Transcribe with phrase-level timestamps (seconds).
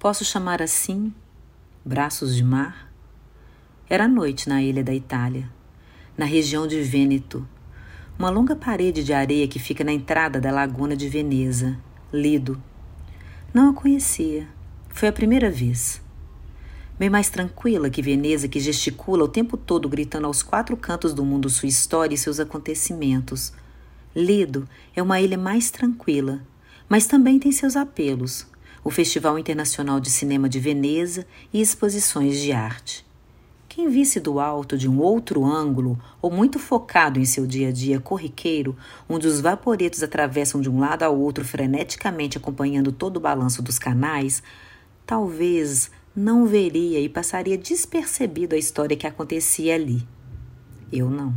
[0.00, 1.12] Posso chamar assim?
[1.84, 2.90] Braços de mar?
[3.86, 5.46] Era noite na ilha da Itália,
[6.16, 7.46] na região de Vêneto,
[8.18, 11.78] uma longa parede de areia que fica na entrada da laguna de Veneza,
[12.10, 12.58] Lido.
[13.52, 14.48] Não a conhecia.
[14.88, 16.00] Foi a primeira vez.
[16.98, 21.26] Bem mais tranquila que Veneza, que gesticula o tempo todo gritando aos quatro cantos do
[21.26, 23.52] mundo sua história e seus acontecimentos.
[24.16, 26.40] Lido é uma ilha mais tranquila,
[26.88, 28.48] mas também tem seus apelos.
[28.82, 33.04] O Festival Internacional de Cinema de Veneza e exposições de arte.
[33.68, 37.72] Quem visse do alto de um outro ângulo, ou muito focado em seu dia a
[37.72, 38.76] dia corriqueiro,
[39.08, 43.78] onde os vaporetos atravessam de um lado ao outro freneticamente acompanhando todo o balanço dos
[43.78, 44.42] canais,
[45.06, 50.06] talvez não veria e passaria despercebido a história que acontecia ali.
[50.92, 51.32] Eu não.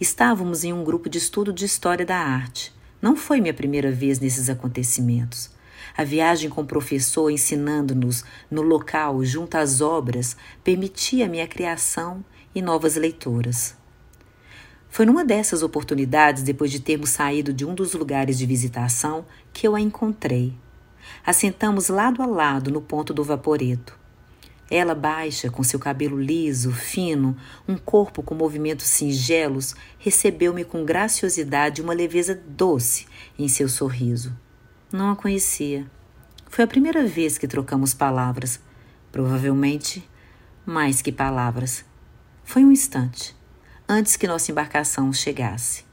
[0.00, 2.72] Estávamos em um grupo de estudo de história da arte.
[3.02, 5.53] Não foi minha primeira vez nesses acontecimentos.
[5.96, 12.62] A viagem com o professor ensinando-nos no local junto às obras permitia-me a criação e
[12.62, 13.76] novas leituras.
[14.88, 19.66] Foi numa dessas oportunidades, depois de termos saído de um dos lugares de visitação, que
[19.66, 20.54] eu a encontrei.
[21.26, 23.98] Assentamos lado a lado no ponto do vaporeto.
[24.70, 27.36] Ela baixa, com seu cabelo liso, fino,
[27.68, 33.06] um corpo com movimentos singelos, recebeu-me com graciosidade e uma leveza doce
[33.38, 34.32] em seu sorriso.
[34.94, 35.90] Não a conhecia.
[36.46, 38.60] Foi a primeira vez que trocamos palavras.
[39.10, 40.08] Provavelmente,
[40.64, 41.84] mais que palavras.
[42.44, 43.34] Foi um instante,
[43.88, 45.84] antes que nossa embarcação chegasse.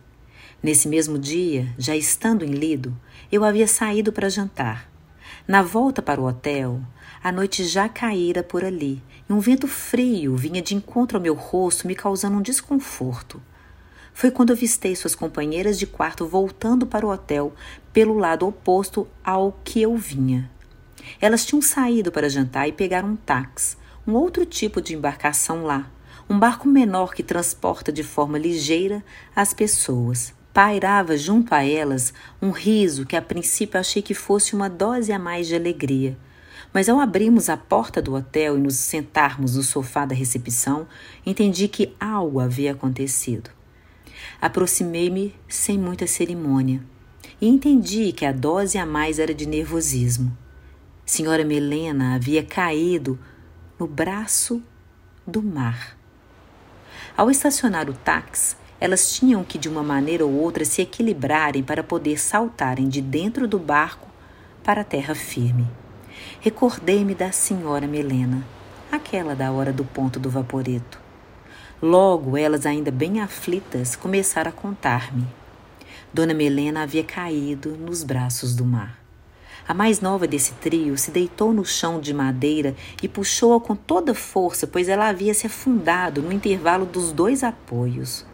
[0.61, 2.95] Nesse mesmo dia, já estando em Lido,
[3.31, 4.87] eu havia saído para jantar.
[5.47, 6.79] Na volta para o hotel,
[7.23, 11.33] a noite já caíra por ali e um vento frio vinha de encontro ao meu
[11.33, 13.41] rosto, me causando um desconforto.
[14.13, 17.53] Foi quando avistei suas companheiras de quarto voltando para o hotel
[17.91, 20.49] pelo lado oposto ao que eu vinha.
[21.19, 25.89] Elas tinham saído para jantar e pegaram um táxi, um outro tipo de embarcação lá,
[26.29, 29.03] um barco menor que transporta de forma ligeira
[29.35, 30.33] as pessoas.
[30.53, 35.19] Pairava junto a elas um riso que a princípio achei que fosse uma dose a
[35.19, 36.17] mais de alegria.
[36.73, 40.87] Mas ao abrirmos a porta do hotel e nos sentarmos no sofá da recepção,
[41.25, 43.49] entendi que algo havia acontecido.
[44.39, 46.81] Aproximei-me sem muita cerimônia
[47.39, 50.35] e entendi que a dose a mais era de nervosismo.
[51.05, 53.19] Senhora Melena havia caído
[53.79, 54.61] no braço
[55.25, 55.97] do mar.
[57.17, 61.83] Ao estacionar o táxi, elas tinham que de uma maneira ou outra se equilibrarem para
[61.83, 64.07] poder saltarem de dentro do barco
[64.63, 65.67] para a terra firme.
[66.39, 68.45] Recordei-me da senhora Melena,
[68.91, 71.00] aquela da hora do ponto do vaporeto.
[71.81, 75.25] Logo, elas, ainda bem aflitas, começaram a contar-me.
[76.13, 78.99] Dona Melena havia caído nos braços do mar.
[79.67, 84.13] A mais nova desse trio se deitou no chão de madeira e puxou-a com toda
[84.13, 88.27] força, pois ela havia se afundado no intervalo dos dois apoios.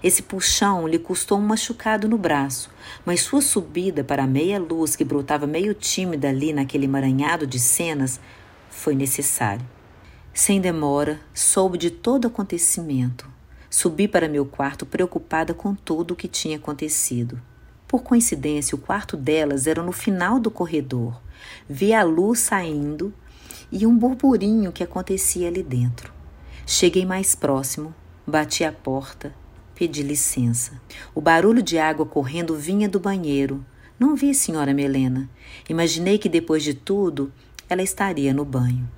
[0.00, 2.70] Esse puxão lhe custou um machucado no braço,
[3.04, 7.58] mas sua subida para a meia luz que brotava meio tímida ali naquele emaranhado de
[7.58, 8.20] cenas
[8.70, 9.79] foi necessário.
[10.42, 13.28] Sem demora, soube de todo acontecimento.
[13.68, 17.38] Subi para meu quarto preocupada com tudo o que tinha acontecido.
[17.86, 21.20] Por coincidência, o quarto delas era no final do corredor.
[21.68, 23.12] Vi a luz saindo
[23.70, 26.10] e um burburinho que acontecia ali dentro.
[26.66, 27.94] Cheguei mais próximo,
[28.26, 29.34] bati a porta,
[29.74, 30.80] pedi licença.
[31.14, 33.62] O barulho de água correndo vinha do banheiro.
[33.98, 35.28] Não vi a senhora Melena.
[35.68, 37.30] Imaginei que depois de tudo
[37.68, 38.88] ela estaria no banho.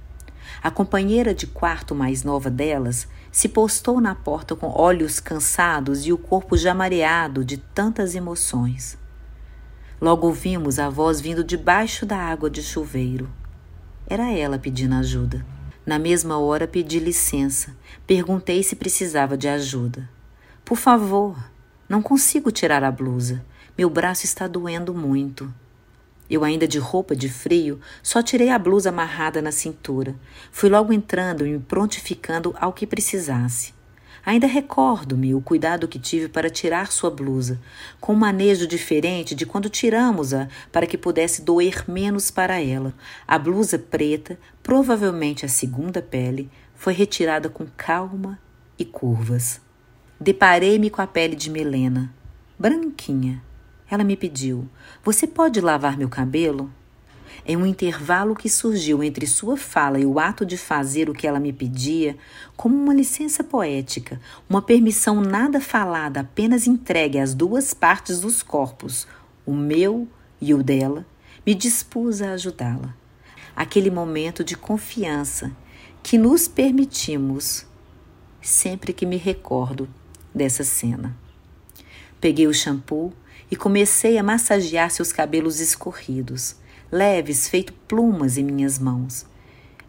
[0.62, 6.12] A companheira de quarto mais nova delas se postou na porta com olhos cansados e
[6.12, 8.96] o corpo já mareado de tantas emoções.
[10.00, 13.28] Logo ouvimos a voz vindo debaixo da água de chuveiro.
[14.06, 15.44] Era ela pedindo ajuda.
[15.84, 17.74] Na mesma hora pedi licença.
[18.06, 20.08] Perguntei se precisava de ajuda.
[20.64, 21.36] Por favor,
[21.88, 23.44] não consigo tirar a blusa.
[23.76, 25.52] Meu braço está doendo muito.
[26.32, 30.16] Eu, ainda de roupa de frio, só tirei a blusa amarrada na cintura.
[30.50, 33.74] Fui logo entrando e me prontificando ao que precisasse.
[34.24, 37.60] Ainda recordo-me o cuidado que tive para tirar sua blusa,
[38.00, 42.94] com um manejo diferente de quando tiramos-a para que pudesse doer menos para ela.
[43.28, 48.38] A blusa preta, provavelmente a segunda pele, foi retirada com calma
[48.78, 49.60] e curvas.
[50.18, 52.10] Deparei-me com a pele de Melena,
[52.58, 53.42] branquinha,
[53.92, 54.66] ela me pediu:
[55.04, 56.72] Você pode lavar meu cabelo?
[57.44, 61.26] Em um intervalo que surgiu entre sua fala e o ato de fazer o que
[61.26, 62.16] ela me pedia,
[62.56, 64.18] como uma licença poética,
[64.48, 69.06] uma permissão nada falada, apenas entregue às duas partes dos corpos,
[69.44, 70.08] o meu
[70.40, 71.04] e o dela,
[71.44, 72.94] me dispus a ajudá-la.
[73.54, 75.54] aquele momento de confiança
[76.02, 77.66] que nos permitimos
[78.40, 79.86] sempre que me recordo
[80.34, 81.14] dessa cena.
[82.18, 83.12] Peguei o shampoo
[83.52, 86.56] e comecei a massagear seus cabelos escorridos,
[86.90, 89.26] leves, feito plumas em minhas mãos.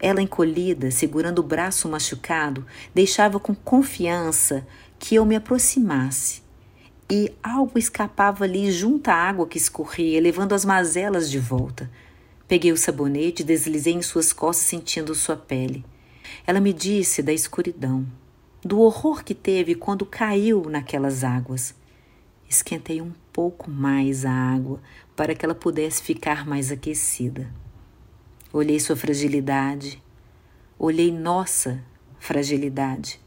[0.02, 4.68] Ela, encolhida, segurando o braço machucado, deixava com confiança
[5.00, 6.44] que eu me aproximasse.
[7.10, 11.90] E algo escapava ali junto à água que escorria, levando as mazelas de volta.
[12.50, 15.86] Peguei o sabonete e deslizei em suas costas, sentindo sua pele.
[16.46, 18.06] Ela me disse da escuridão,
[18.62, 21.74] do horror que teve quando caiu naquelas águas.
[22.50, 24.80] Esquentei um pouco mais a água
[25.16, 27.52] para que ela pudesse ficar mais aquecida.
[28.54, 30.02] Olhei sua fragilidade,
[30.78, 31.84] olhei nossa
[32.20, 33.20] fragilidade.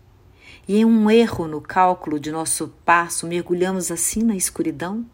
[0.68, 5.04] E em um erro no cálculo de nosso passo, mergulhamos assim na escuridão?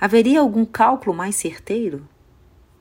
[0.00, 2.08] Haveria algum cálculo mais certeiro?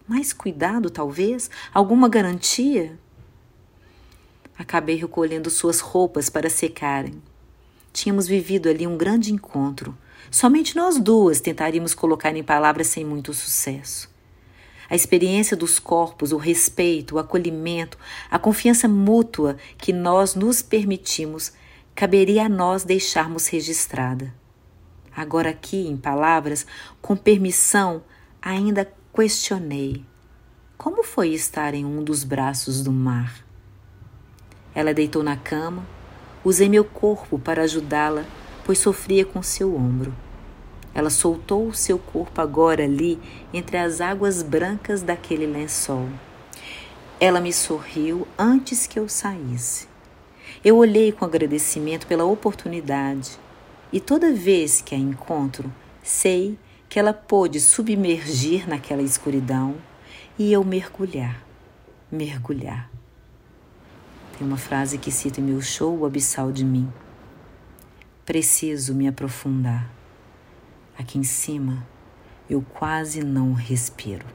[0.08, 1.50] Mais cuidado, talvez?
[1.74, 2.98] Alguma garantia?
[4.58, 7.22] Acabei recolhendo suas roupas para secarem.
[7.92, 9.98] Tínhamos vivido ali um grande encontro,
[10.32, 14.12] Somente nós duas tentaríamos colocar em palavras sem muito sucesso.
[14.90, 17.98] A experiência dos corpos, o respeito, o acolhimento,
[18.30, 21.54] a confiança mútua que nós nos permitimos,
[21.96, 24.34] caberia a nós deixarmos registrada.
[25.16, 26.66] Agora, aqui, em palavras,
[27.02, 28.04] com permissão,
[28.42, 30.04] ainda questionei:
[30.78, 33.46] como foi estar em um dos braços do mar?
[34.76, 35.86] Ela deitou na cama,
[36.44, 38.26] usei meu corpo para ajudá-la
[38.66, 40.14] pois sofria com seu ombro.
[40.94, 43.20] Ela soltou o seu corpo agora ali
[43.54, 46.08] entre as águas brancas daquele lençol.
[47.20, 49.88] Ela me sorriu antes que eu saísse.
[50.64, 53.40] Eu olhei com agradecimento pela oportunidade
[53.92, 55.72] e toda vez que a encontro,
[56.02, 56.58] sei
[56.88, 59.76] que ela pôde submergir naquela escuridão
[60.38, 61.44] e eu mergulhar,
[62.12, 62.90] mergulhar.
[64.38, 66.88] Tem uma frase que cito em meu show, O Abissal de Mim.
[68.26, 69.92] Preciso me aprofundar.
[70.98, 71.86] Aqui em cima,
[72.50, 74.26] eu quase não respiro.